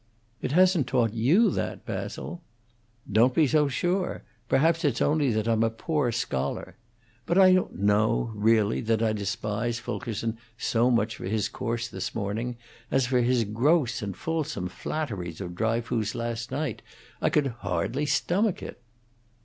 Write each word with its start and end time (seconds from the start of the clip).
"It 0.41 0.53
hasn't 0.53 0.87
taught 0.87 1.13
you 1.13 1.51
that, 1.51 1.85
Basil." 1.85 2.41
"Don't 3.11 3.35
be 3.35 3.45
so 3.45 3.67
sure. 3.67 4.23
Perhaps 4.49 4.83
it's 4.83 4.99
only 4.99 5.29
that 5.29 5.47
I'm 5.47 5.61
a 5.61 5.69
poor 5.69 6.11
scholar. 6.11 6.75
But 7.27 7.37
I 7.37 7.53
don't 7.53 7.77
know, 7.77 8.31
really, 8.33 8.81
that 8.81 9.03
I 9.03 9.13
despise 9.13 9.77
Fulkerson 9.77 10.39
so 10.57 10.89
much 10.89 11.17
for 11.17 11.25
his 11.25 11.47
course 11.49 11.87
this 11.87 12.15
morning 12.15 12.57
as 12.89 13.05
for 13.05 13.21
his 13.21 13.43
gross 13.43 14.01
and 14.01 14.17
fulsome 14.17 14.69
flatteries 14.69 15.39
of 15.39 15.53
Dryfoos 15.53 16.15
last 16.15 16.49
night. 16.49 16.81
I 17.21 17.29
could 17.29 17.53
hardly 17.59 18.07
stomach 18.07 18.63
it." 18.63 18.81